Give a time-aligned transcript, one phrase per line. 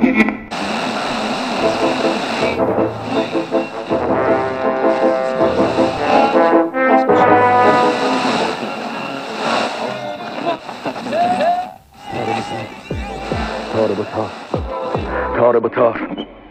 [0.00, 0.08] تار
[13.88, 14.30] با تار.
[15.36, 16.00] تار با تار.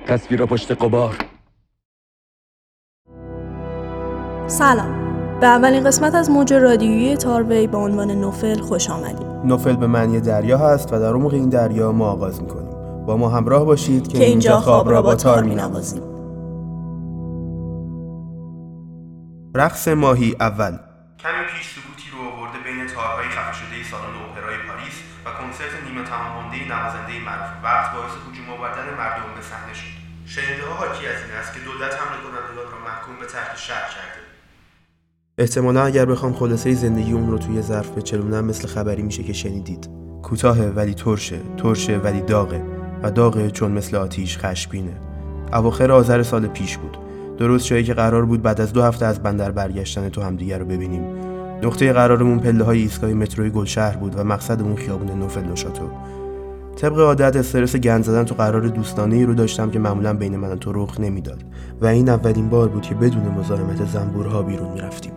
[0.07, 1.15] تصویر پشت قبار.
[4.47, 4.99] سلام.
[5.39, 9.27] به اولین قسمت از موج رادیویی تاروی با عنوان نوفل خوش آمدید.
[9.45, 12.68] نوفل به معنی دریا هست و در عمق این دریا ما آغاز می‌کنیم.
[13.09, 16.03] با ما همراه باشید که, که اینجا خواب را با تار می نوازیم.
[19.55, 20.77] رقص ماهی اول.
[21.19, 26.03] کمی پیش سکوتی رو آورده بین تارهای خفه شده سالن اپرای پاریس و کنسرت نیمه
[26.11, 27.49] تمام مانده نوازنده معروف.
[27.63, 29.93] وقت باعث هجوم آوردن مردم به صحنه شد.
[30.25, 33.87] شنیده ها حاکی از این است که دولت حمله کنندگان را محکوم به ترک شهر
[33.95, 34.21] کرده؟
[35.37, 39.89] احتمالا اگر بخوام خلاصه زندگی اون رو توی ظرف بچلونم مثل خبری میشه که شنیدید.
[40.23, 42.78] کوتاهه ولی ترشه ترشه ولی داغه.
[43.03, 44.93] و داغه چون مثل آتیش خشبینه.
[45.53, 46.97] اواخر آذر سال پیش بود.
[47.37, 50.65] درست جایی که قرار بود بعد از دو هفته از بندر برگشتن تو همدیگه رو
[50.65, 51.03] ببینیم.
[51.63, 55.89] نقطه قرارمون پله های ایستگاه متروی گلشهر بود و مقصدمون خیابون نوفل شاتو.
[56.75, 60.55] طبق عادت استرس گند زدن تو قرار دوستانه ای رو داشتم که معمولا بین من
[60.55, 61.43] تو رخ نمی‌داد.
[61.81, 65.13] و این اولین بار بود که بدون مزاحمت زنبورها بیرون می‌رفتیم.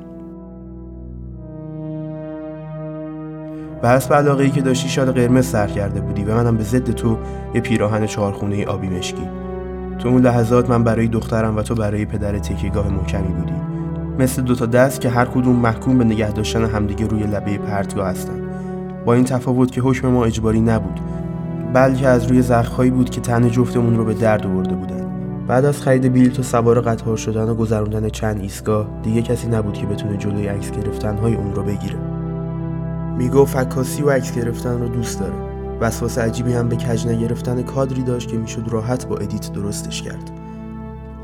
[3.82, 6.90] به حسب علاقه ای که داشتی شال قرمز سر کرده بودی و منم به ضد
[6.90, 7.18] تو
[7.54, 9.28] یه پیراهن چهارخونه آبی مشکی.
[9.98, 13.54] تو اون لحظات من برای دخترم و تو برای پدر تکیگاه محکمی بودی.
[14.18, 18.40] مثل دوتا دست که هر کدوم محکوم به نگه داشتن همدیگه روی لبه پرتگاه هستن.
[19.04, 21.00] با این تفاوت که حکم ما اجباری نبود
[21.72, 25.06] بلکه از روی زخمهایی بود که تن جفتمون رو به درد آورده بودن.
[25.46, 29.74] بعد از خرید بلیط و سوار قطار شدن و گذروندن چند ایستگاه دیگه کسی نبود
[29.74, 32.11] که بتونه جلوی عکس گرفتن های اون رو بگیره.
[33.18, 35.34] می‌گفت عکاسی و عکس گرفتن رو دوست داره.
[35.80, 40.30] وسواس عجیبی هم به کج نگرفتن کادری داشت که می‌شد راحت با ادیت درستش کرد.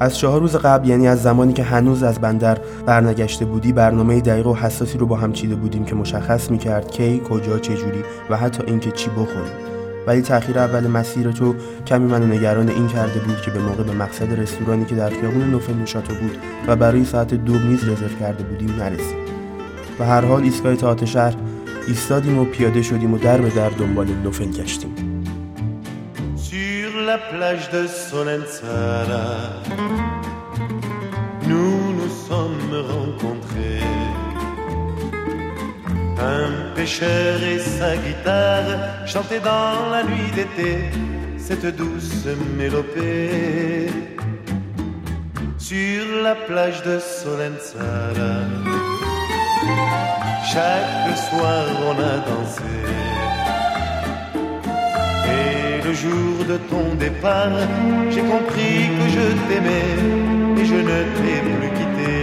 [0.01, 4.47] از چهار روز قبل یعنی از زمانی که هنوز از بندر برنگشته بودی برنامه دقیق
[4.47, 8.63] و حساسی رو با هم چیده بودیم که مشخص می‌کرد کی کجا چجوری و حتی
[8.67, 9.53] اینکه چی بخوریم.
[10.07, 11.55] ولی تاخیر اول مسیر تو
[11.87, 15.51] کمی منو نگران این کرده بود که به موقع به مقصد رستورانی که در خیابون
[15.51, 19.29] نوفل نوشاتو بود و برای ساعت دو میز رزرو کرده بودیم نرسید
[20.01, 21.35] و هر حال ایستگاه تئاتر شهر
[21.88, 24.96] ایستادیم و پیاده شدیم و در به در دنبال نوفل گشتیم
[26.54, 29.32] Sur la plage de Solenzara,
[31.50, 33.82] nous nous sommes rencontrés.
[36.40, 40.72] Un pêcheur et sa guitare chantaient dans la nuit d'été
[41.46, 42.26] cette douce
[42.58, 43.90] mélopée.
[45.58, 48.36] Sur la plage de Solenzara,
[50.53, 52.73] chaque soir on a dansé.
[55.35, 57.57] Et le jour de ton départ,
[58.13, 59.93] j'ai compris que je t'aimais
[60.61, 62.15] et je ne t'ai plus quitté.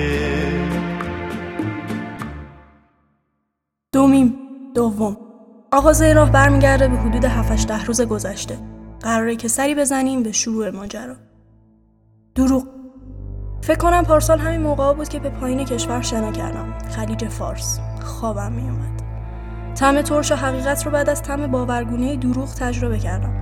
[3.93, 4.33] دومیم
[4.75, 5.17] دوم.
[5.71, 8.57] آغاز راه برمیگرده به حدود 7 ده روز گذشته.
[9.01, 11.15] قراره که سری بزنیم به شروع ماجرا.
[12.35, 12.67] دروغ.
[13.61, 16.77] فکر کنم پارسال همین موقع بود که به پایین کشور شنا کردم.
[16.89, 17.79] خلیج فارس.
[18.05, 19.01] خوابم میومد
[19.75, 23.33] طعم ترش حقیقت رو بعد از طعم باورگونه دروغ تجربه کردم.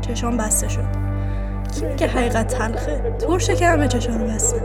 [0.00, 0.84] چشام بسته شد.
[1.74, 4.62] کی میگه حقیقت تلخه؟ ترشه که همه چشام رو بسته.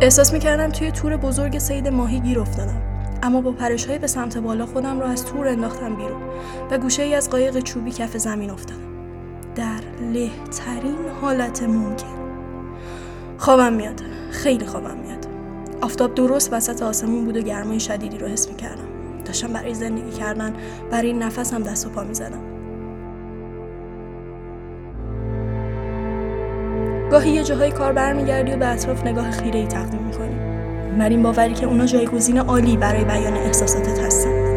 [0.00, 2.82] احساس می‌کردم توی تور بزرگ سید ماهی گیر افتادم.
[3.22, 6.22] اما با پرش به سمت بالا خودم را از تور انداختم بیرون
[6.70, 8.80] و گوشه ای از قایق چوبی کف زمین افتادم.
[9.54, 9.80] در
[10.12, 12.06] لهترین حالت ممکن.
[13.38, 14.02] خوابم میاد.
[14.30, 15.29] خیلی خوابم میاد.
[15.80, 18.84] آفتاب درست وسط آسمون بود و گرمای شدیدی رو حس می‌کردم.
[19.24, 20.54] داشتم برای زندگی کردن
[20.90, 22.40] برای نفسم دست و پا می‌زدم.
[27.10, 30.36] گاهی یه جاهای کار برمیگردی و به اطراف نگاه خیره ای تقدیم می‌کنی.
[30.98, 34.50] بر این باوری که اونا جایگزین عالی برای بیان احساساتت هستن.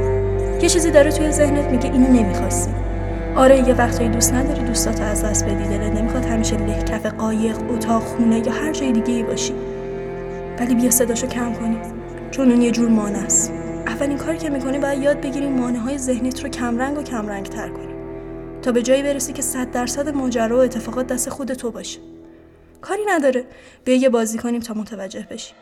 [0.62, 2.72] یه چیزی داره توی ذهنت میگه اینو نمی‌خواستی.
[3.36, 7.58] آره یه وقتایی دوست نداری دوستاتو از دست بدی دلت نمی‌خواد همیشه له کف قایق
[7.72, 9.54] اتاق خونه یا هر جای دیگه ای باشی.
[10.60, 11.78] ولی بیا صداشو کم کنی
[12.32, 13.52] چون اون یه جور مانع است.
[13.88, 17.70] اولین کاری که می‌کنی باید یاد بگیری مانع های ذهنیت رو کمرنگ و کمرنگ تر
[17.70, 17.94] کنی.
[18.62, 22.00] تا به جایی برسی که صد درصد ماجرا و اتفاقات دست خود تو باشه.
[22.82, 23.44] کاری نداره.
[23.86, 25.54] بیا یه بازی کنیم تا متوجه بشی.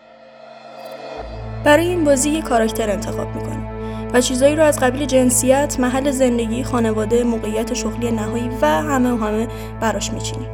[1.64, 3.66] برای این بازی یه کاراکتر انتخاب می‌کنی
[4.14, 9.18] و چیزایی رو از قبیل جنسیت، محل زندگی، خانواده، موقعیت شغلی نهایی و همه و
[9.18, 9.48] همه
[9.82, 10.48] براش میچینی.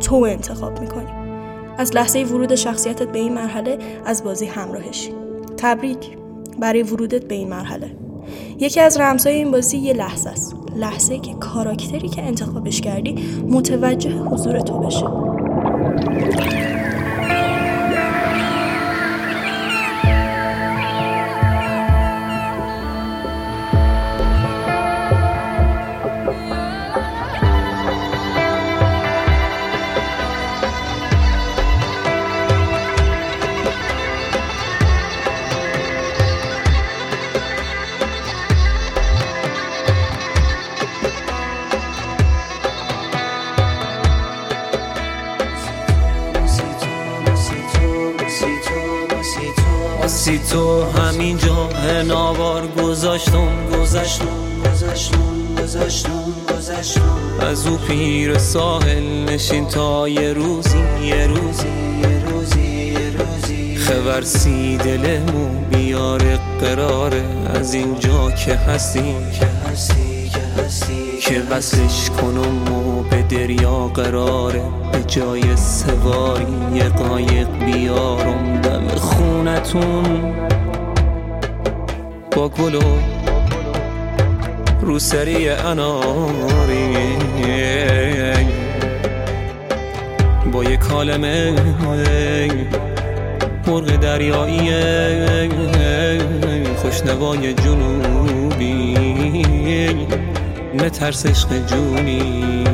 [0.00, 1.23] تو انتخاب می‌کنی.
[1.78, 5.10] از لحظه ورود شخصیتت به این مرحله از بازی همراهشی.
[5.56, 6.10] تبریک
[6.58, 7.90] برای ورودت به این مرحله.
[8.60, 10.56] یکی از رمزهای این بازی یه لحظه است.
[10.76, 13.14] لحظه که کاراکتری که انتخابش کردی
[13.48, 15.06] متوجه حضور تو بشه
[50.54, 51.68] تو همینجا
[52.06, 54.26] ناوار گذاشتم گذاشتم
[54.64, 56.24] گذاشتم گذاشتم
[56.56, 57.02] گذاشتم.
[57.40, 61.68] از او پیر ساحل نشین تا یه روزی یه روزی
[62.02, 63.76] یه روزی یه روزی.
[63.76, 67.24] خبرسی دلمو بیاره قراره.
[67.54, 71.18] از اینجا که هستی که هستی که هستی.
[71.20, 74.62] که وصلش کنم به دریا قراره
[74.92, 80.34] به جای سواری یه قایق بیارم دم خونتون.
[82.36, 82.80] با گلو
[84.80, 86.96] رو سری اناری
[90.52, 91.52] با یه کالمه
[93.66, 94.70] مرغ دریایی
[96.76, 98.94] خوشنوای جنوبی.
[100.74, 102.64] نه ترس عشق جونی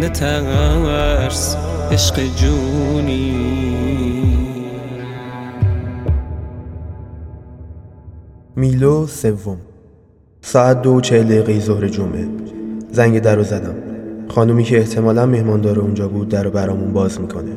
[0.00, 1.56] نه ترس
[1.92, 3.52] عشق جونی.
[8.56, 9.56] میلو سوم.
[10.40, 12.26] ساعت دو چهل دقیقه ظهر جمعه.
[12.92, 13.74] زنگ در رو زدم.
[14.28, 17.52] خانومی که احتمالا مهماندار اونجا بود در رو برامون باز می‌کنه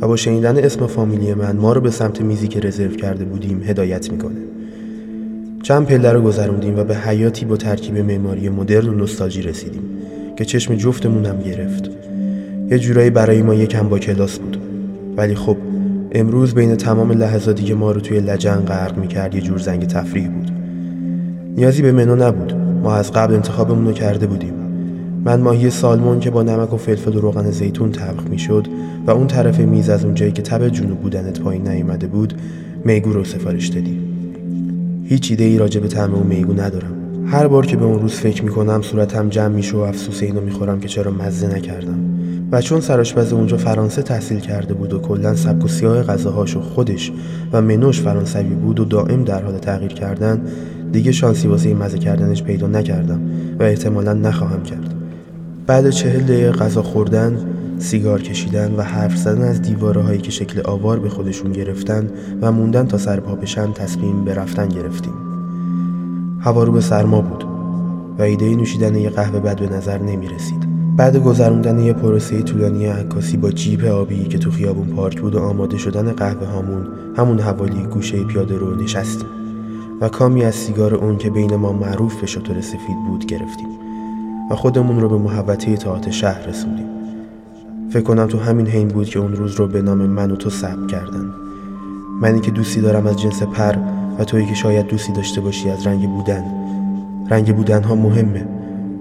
[0.00, 3.62] و با شنیدن اسم فامیلی من ما رو به سمت میزی که رزرو کرده بودیم
[3.62, 4.40] هدایت می‌کنه.
[5.62, 9.82] چند پله رو گذروندیم و به حیاتی با ترکیب معماری مدرن و نوستالژی رسیدیم
[10.36, 11.90] که چشم جفتمونم گرفت.
[12.70, 14.58] یه جورایی برای ما یکم با کلاس بود.
[15.16, 15.56] ولی خب
[16.12, 20.28] امروز بین تمام لحظاتی که ما رو توی لجن غرق می‌کرد یه جور زنگ تفریح
[20.28, 20.50] بود.
[21.56, 22.54] نیازی به منو نبود.
[22.82, 24.54] ما از قبل انتخابمون رو کرده بودیم.
[25.24, 28.66] من ماهی سالمون که با نمک و فلفل و روغن زیتون طبخ می‌شد
[29.06, 32.34] و اون طرف میز از اونجایی که تب جنوب بودنت پایین نیومده بود
[32.84, 34.11] میگو رو سفارش دادی
[35.12, 36.92] هیچ ایده ای راجع به طعم اون میگو ندارم.
[37.26, 40.80] هر بار که به اون روز فکر می‌کنم صورتم جمع میشه و افسوس اینو می‌خورم
[40.80, 41.98] که چرا مزه نکردم.
[42.52, 47.12] و چون سرآشپز اونجا فرانسه تحصیل کرده بود و کلا سبک و سیاه غذاهاشو خودش
[47.52, 50.40] و منوش فرانسوی بود و دائم در حال تغییر کردن
[50.92, 53.20] دیگه شانسی واسه مزه کردنش پیدا نکردم
[53.58, 54.94] و احتمالا نخواهم کرد.
[55.66, 57.36] بعد چهل دقیقه غذا خوردن
[57.78, 62.10] سیگار کشیدن و حرف زدن از دیواره هایی که شکل آوار به خودشون گرفتن
[62.40, 65.12] و موندن تا سر پا بشن تصمیم به رفتن گرفتیم.
[66.40, 67.44] هوا رو به سرما بود
[68.18, 72.86] و ایده نوشیدن یه قهوه بد به نظر نمی رسید بعد گذروندن یه پروسه طولانی
[72.86, 76.86] عکاسی با جیپ آبی که تو خیابون پارک بود و آماده شدن قهوه هامون
[77.16, 79.28] همون حوالی گوشه پیاده رو نشستیم
[80.00, 83.68] و کامی از سیگار اون که بین ما معروف به شطور سفید بود گرفتیم
[84.50, 87.01] و خودمون رو به محوطه تئاتر شهر رسوندیم.
[87.92, 90.50] فکر کنم تو همین حین بود که اون روز رو به نام من و تو
[90.50, 91.30] ثبت کردن.
[92.20, 93.74] منی که دوستی دارم از جنس پر
[94.18, 96.44] و تویی که شاید دوستی داشته باشی از رنگ بودن.
[97.30, 98.46] رنگ بودن ها مهمه.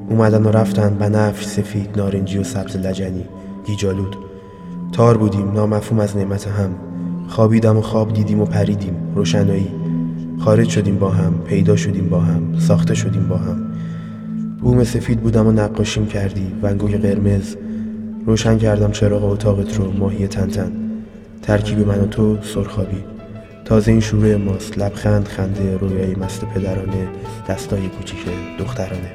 [0.10, 3.26] اومدن و رفتن بنفش سفید نارنجی و سبز لجنی.
[3.66, 4.16] گیجالود
[4.92, 6.70] تار بودیم نامفهوم از نعمت هم.
[7.28, 8.96] خوابیدم و خواب دیدیم و پریدیم.
[9.16, 9.72] روشنایی.
[10.40, 13.62] خارج شدیم با هم پیدا شدیم با هم ساخته شدیم با هم.
[14.62, 16.52] بوم سفید بودم و نقاشیم کردی.
[16.64, 17.56] ونگوی قرمز.
[18.26, 20.72] روشن کردم چراغ اتاقت رو ماهی تنتن.
[21.42, 23.04] ترکیب من و تو سرخابی.
[23.66, 27.08] تازه این شروع ماست لبخند خنده رویای مست پدرانه
[27.50, 28.18] دستای کوچیک
[28.60, 29.12] دخترانه.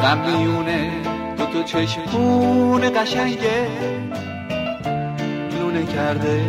[0.00, 0.90] غم میونه
[1.38, 3.66] دو تو چشمون قشنگه.
[5.60, 6.40] لونه کرده.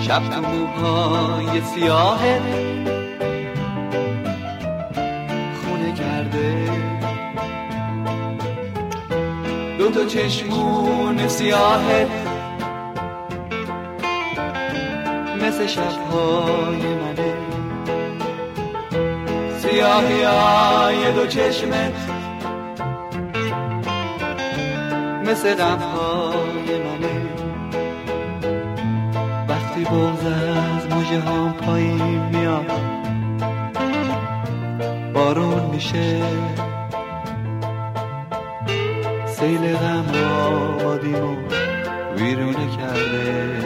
[0.00, 2.40] شب تو موهای سیاهه.
[5.64, 6.91] خونه کرده.
[9.94, 12.06] تا چشمون سیاهه.
[15.42, 17.34] مثل شبهای منه.
[19.58, 21.94] سیاهی های دو چشمت
[25.24, 27.26] مثل غمهای منه.
[29.48, 32.72] وقتی بغز از موجه هم پایین میاد
[35.14, 36.22] بارون میشه.
[39.42, 40.04] سیل غم
[40.40, 41.36] آبادیمو
[42.16, 43.58] ویرونه کرده.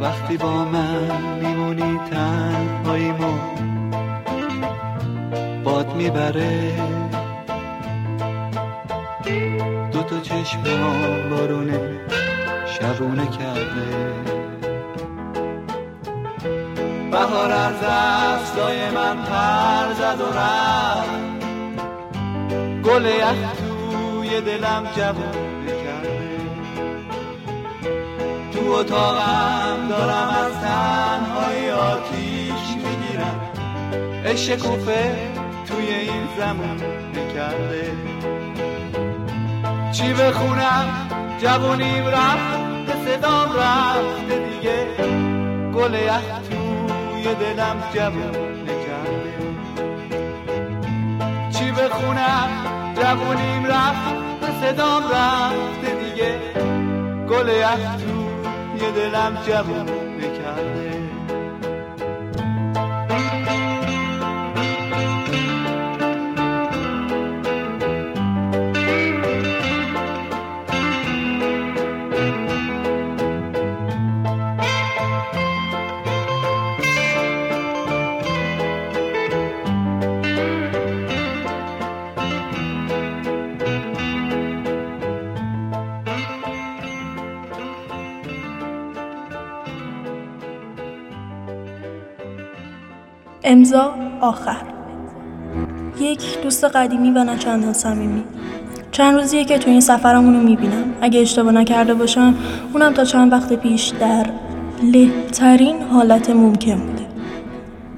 [0.00, 3.32] وقتی با من میمونی تنهاییمو
[5.64, 6.72] باد می‌بره.
[9.92, 10.62] دو تا چشم
[11.30, 11.80] بارونه
[12.66, 14.14] شبونه کرده.
[17.10, 21.23] بهار از دستای من پر زد و رفت.
[22.84, 26.38] گل یخ توی دلم جوونه کرده
[28.52, 33.40] تو اتاقم دارم از تنهای آتیش می‌گیرم.
[34.24, 35.16] عشق کوفه
[35.66, 36.80] توی این زمان
[37.14, 37.92] نکرده.
[39.92, 41.08] چی بخونم؟
[41.42, 42.64] جوونیم رفت
[43.06, 44.86] صدام رفته دیگه.
[45.74, 49.34] گل یخ توی دلم جوون نکرده.
[51.50, 56.38] چی بخونم؟ جوونیم رفت به صدام رفته دیگه.
[57.28, 61.13] گل یخ توی دلم جوون نکرده.
[93.46, 94.56] امضا آخر.
[96.00, 98.22] یک دوست قدیمی و نه چندان صمیمی.
[98.90, 100.84] چند روزیه که تو این سفرمون رو می‌بینم.
[101.00, 102.34] اگه اشتباه نکرده باشم
[102.72, 104.26] اونم تا چند وقت پیش در
[104.82, 107.04] لهترین حالت ممکن بوده.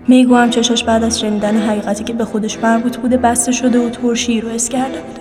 [0.08, 3.90] میگو هم چشاش بعد از شنیدن حقیقتی که به خودش مربوط بوده بسته شده و
[3.90, 5.20] ترشی رو اس کرده بوده.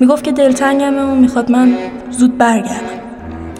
[0.00, 1.74] می‌گفت که دلتنگمه و می‌خواد من
[2.10, 3.02] زود برگردم.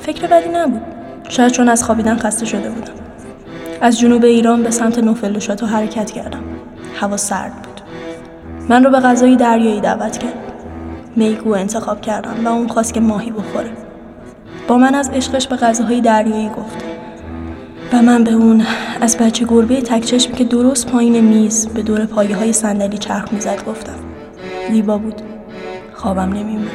[0.00, 0.82] فکر بدی نبود.
[1.28, 3.01] شاید چون از خوابیدن خسته شده بودم.
[3.84, 6.42] از جنوب ایران به سمت نوفل و حرکت کردم.
[7.00, 7.80] هوا سرد بود.
[8.68, 10.52] من رو به غذای دریایی دعوت کرد.
[11.16, 13.70] میگو انتخاب کردم و اون خواست که ماهی بخوره.
[14.68, 16.84] با من از عشقش به غذاهای دریایی گفت.
[17.92, 18.62] و من به اون
[19.00, 23.32] از بچه گربه تک چشم که درست پایین میز به دور پایه های صندلی چرخ
[23.32, 23.98] می‌زد گفتم.
[24.70, 25.22] زیبا بود.
[25.94, 26.70] خوابم نمیومد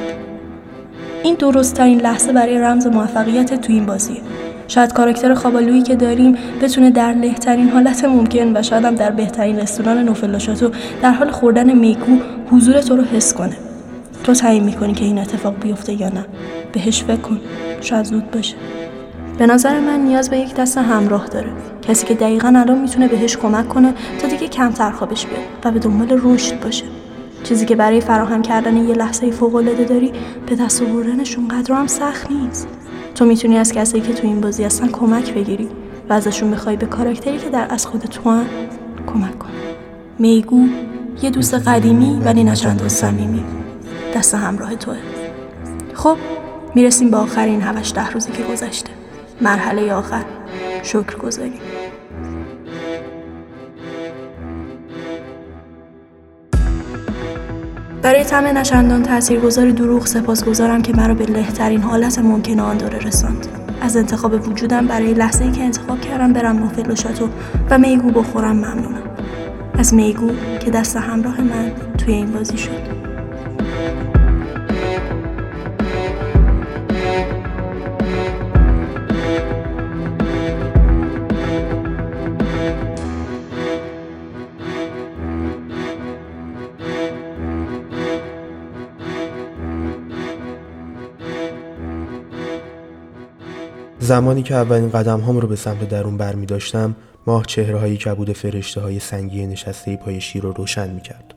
[1.23, 4.21] این درست ترین لحظه برای رمز موفقیت تو این بازیه.
[4.67, 9.59] شاید کاراکتر خوابالویی که داریم بتونه در لهترین حالت ممکن و شاید هم در بهترین
[9.59, 10.71] رستوران نوفلاشاتو
[11.01, 12.19] در حال خوردن میگو
[12.51, 13.57] حضور تو رو حس کنه.
[14.23, 16.25] تو تعیین می‌کنی که این اتفاق بیفته یا نه.
[16.73, 17.39] بهش فکر کن.
[17.81, 18.55] شاید زود باشه.
[19.37, 21.49] به نظر من نیاز به یک دست همراه داره.
[21.87, 25.79] کسی که دقیقا الان می‌تونه بهش کمک کنه تا دیگه کمتر خوابش بیاد و به
[25.79, 26.85] دنبال رشد باشه.
[27.43, 30.11] چیزی که برای فراهم کردن یه لحظه فوق داری
[30.49, 32.67] به دست آوردنش اونقدر هم سخت نیست.
[33.17, 35.69] تو می‌تونی از کسایی که تو این بازی هستن کمک بگیری
[36.09, 38.45] و ازشون بخوای به کاراکتری که در از خود تو هم
[39.07, 39.49] کمک کن
[40.19, 40.67] میگو
[41.21, 43.43] یه دوست قدیمی ولی نه چند صمیمی.
[44.15, 44.97] دست همراه توه.
[45.93, 46.17] خب
[46.75, 48.89] می‌رسیم به آخرین هوش ده روزی که گذشته.
[49.41, 50.23] مرحله آخر.
[50.83, 51.59] شکر گذاریم
[58.07, 63.47] برای تم نشندان تاثیرگذار دروغ سپاسگزارم که مرا به لهترین حالت ممکن آن داره رساند.
[63.81, 67.29] از انتخاب وجودم برای لحظه ای که انتخاب کردم برم نوفل و شاتو
[67.69, 69.03] و میگو بخورم ممنونم.
[69.77, 72.96] از میگو که دست همراه من توی این بازی شد.
[93.99, 96.95] زمانی که اولین قدم هم رو به سمت درون بر می داشتم
[97.27, 101.33] ماه چهره های کبود فرشته های سنگی نشسته پای شیر رو روشن می کرد.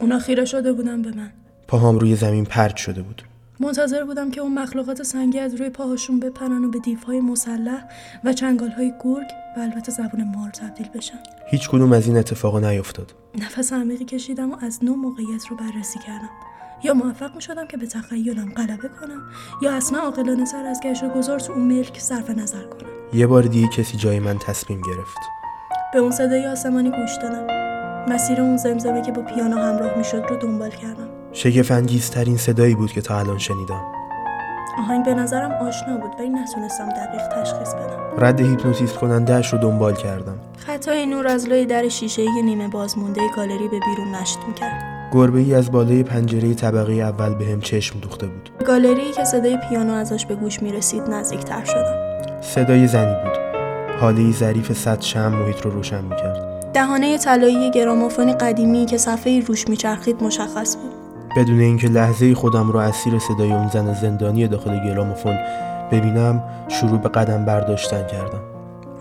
[0.00, 1.30] اونا خیره شده بودن به من.
[1.68, 3.22] پاهام روی زمین پرد شده بود.
[3.60, 7.84] منتظر بودم که اون مخلوقات سنگی از روی پاهاشون بپرن و به دیوهای مسلح
[8.24, 8.34] و
[8.76, 9.26] های گرگ
[9.56, 11.18] و البته زبون مار تبدیل بشن.
[11.46, 13.14] هیچ کدوم از این اتفاقا نیفتاد.
[13.34, 16.30] نفس عمیقی کشیدم و از نو موقعیت رو بررسی کردم.
[16.84, 19.22] یا موفق می شدم که به تخیلم غلبه کنم
[19.62, 22.88] یا اصلا عاقلانه سر از گشت و گذار تو اون ملک صرف نظر کنم.
[23.12, 25.18] یه بار دیگه کسی جای من تصمیم گرفت.
[25.92, 27.46] به اون صدای آسمانی گوش دادم.
[28.08, 31.08] مسیر اون زمزمه که با پیانو همراه می‌شد رو دنبال کردم.
[31.32, 33.82] شگفنگیزترین صدایی بود که تا الان شنیدم.
[34.78, 38.24] آهنگ به نظرم آشنا بود ولی نتونستم دقیق تشخیص بدم.
[38.24, 40.38] رد هیپنوتیزم کنندهش رو دنبال کردم.
[40.56, 44.91] خطای نور از لای در شیشه نیمه بازمونده گالری به بیرون نشت می‌کرد.
[45.12, 48.50] گربه ای از بالای پنجره طبقه اول به هم چشم دوخته بود.
[48.66, 51.96] گالری که صدای پیانو ازش به گوش می رسید نزدیکتر شدم
[52.40, 53.38] صدای زنی بود.
[54.00, 56.70] حاله ظریف صد شم محیط رو روشن می‌کرد.
[56.74, 60.92] دهانه طلایی گرامافون قدیمی که صفحه روش میچرخید مشخص بود.
[61.36, 65.38] بدون اینکه لحظه خودم رو اسیر صدای اون زن زندانی داخل گرامافون
[65.92, 68.51] ببینم شروع به قدم برداشتن کردم.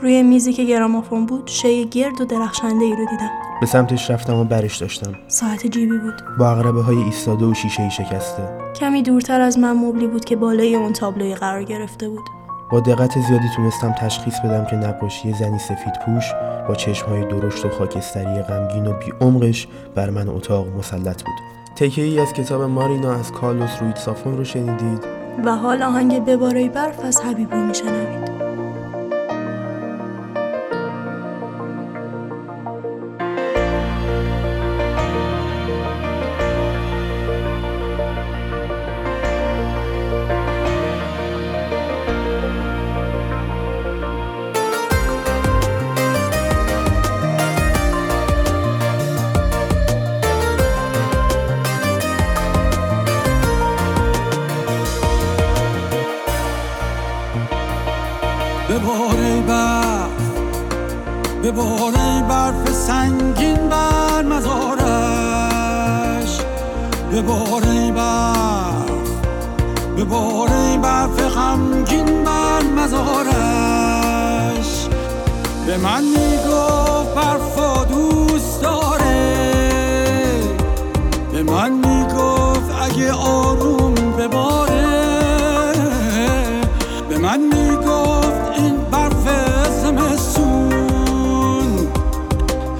[0.01, 3.29] روی میزی که گرامافون بود شی گرد و درخشنده ای رو دیدم.
[3.59, 5.13] به سمتش رفتم و برش داشتم.
[5.27, 6.13] ساعت جیبی بود.
[6.39, 8.49] با اغربه های ایستاده و شیشه ای شکسته.
[8.75, 12.23] کمی دورتر از من مبلی بود که بالای اون تابلوی قرار گرفته بود.
[12.71, 16.23] با دقت زیادی تونستم تشخیص بدم که نقاشی زنی سفید پوش
[16.67, 21.35] با چشمهای درشت و خاکستری غمگین و بیعمقش بر من اتاق مسلط بود.
[21.75, 25.03] تکه ای از کتاب مارینا از کارلوس روید سافون رو شنیدید؟
[25.45, 28.50] و حال آهنگ بباره برف از حبیب رو میشنوید.
[67.41, 69.09] بباره برف
[69.97, 73.31] بباره برف غمگین بر مزارش.
[75.65, 79.33] به من می‌گفت برفا دوست داره.
[81.31, 84.87] به من می‌گفت اگه آروم بباره.
[87.09, 89.29] به من می‌گفت این برف
[89.81, 91.87] زمستون.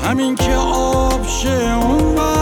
[0.03, 2.40] همین که آب شه اون وقت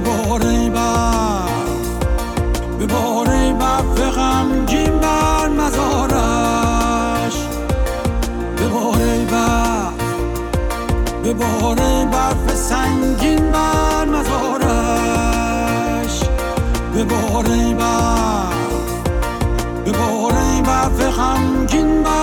[0.00, 1.50] بباره برف
[2.80, 7.36] بباره برف غمگین بر مزارش.
[8.58, 9.92] بباره برف
[11.24, 15.40] بباره برف سنگین بر مزارش.
[16.94, 18.54] بباره برف
[19.86, 22.19] بباره برف غمگین بر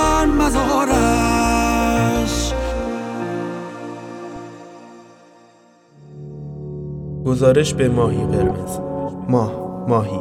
[7.28, 8.80] گزارش به ماهی قرمز.
[9.30, 9.52] ماه
[9.88, 10.20] ماهی.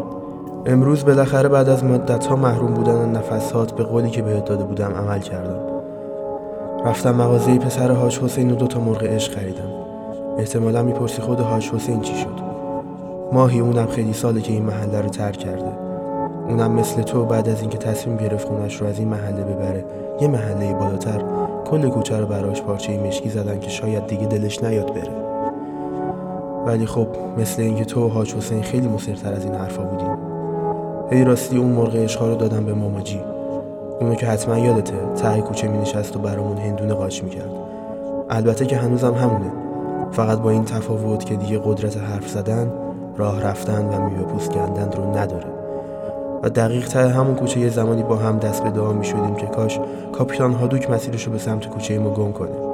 [0.67, 5.19] امروز بالاخره بعد از مدتها محروم بودن نفسات به قولی که بهت داده بودم عمل
[5.19, 5.61] کردم.
[6.85, 9.69] رفتم مغازه پسر حاج حسین و دو تا مرغ عشق خریدم.
[10.39, 12.41] احتمالا می‌پرسی خود حاج حسین چی شد.
[13.33, 15.73] ماهی اونم خیلی ساله که این محله رو ترک کرده.
[16.49, 19.85] اونم مثل تو بعد از اینکه تصمیم گرفت خونش رو از این محله ببره
[20.21, 21.23] یه محله بالاتر
[21.71, 25.26] کل کوچه رو براش پارچه مشکی زدن که شاید دیگه دلش نیاد بره.
[26.67, 27.07] ولی خب
[27.39, 30.19] مثل اینکه تو و حاج حسین خیلی مصرتر از این حرفا بودیم.
[31.11, 33.21] هی راستی اون مرغ عشقا رو دادم به ماماجی
[34.01, 37.51] اونو که حتما یادته ته کوچه می نشست و برامون هندونه قاچ می‌کرد.
[38.31, 39.53] البته که هنوزم همونه.
[40.13, 42.73] فقط با این تفاوت که دیگه قدرت حرف زدن
[43.17, 45.47] راه رفتن و میوه پوست کندن رو نداره.
[46.43, 49.47] و دقیق ته همون کوچه یه زمانی با هم دست به دعا می شدیم که
[49.47, 49.81] کاش
[50.13, 52.66] کاپیتان هادوک مسیرش رو به سمت کوچه ما گم کنه.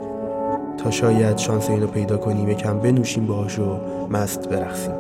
[0.85, 4.95] تا شاید شانس اینو پیدا کنیم یکم بنوشیم باهاش و مست برقصیم.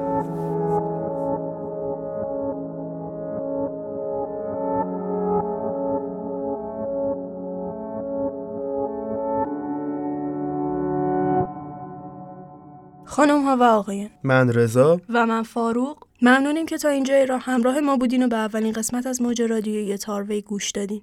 [13.04, 14.10] خانم ها و آقایان.
[14.22, 15.00] من رضا.
[15.08, 15.96] و من فاروق.
[16.22, 19.96] ممنونیم که تا اینجای راه همراه ما بودین و به اولین قسمت از موج رادیویی
[19.96, 21.02] تاروی گوش دادین.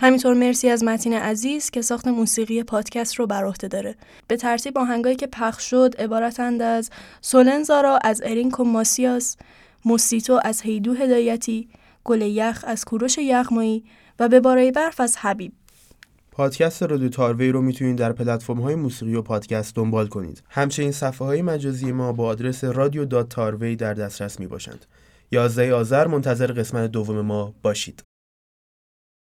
[0.00, 3.94] همینطور مرسی از متین عزیز که ساخت موسیقی پادکست رو بر عهده داره
[4.28, 9.36] به ترتیب آهنگایی که پخش شد عبارتند از سولنزارا از انریکو ماسیاس
[9.84, 11.68] موسیتو از هیدو هدایتی
[12.04, 13.84] گل یخ از کوروش یغمایی
[14.18, 15.52] و ببار ای برف از حبیب
[16.36, 20.42] پادکست رادیو تاروی رو می‌تونید در پلتفرم های موسیقی و پادکست دنبال کنید.
[20.48, 24.86] همچنین صفحه های مجازی ما با آدرس رادیو dot تاروی در دسترس می باشند.
[25.32, 28.02] 11 آذر منتظر قسمت دوم ما باشید.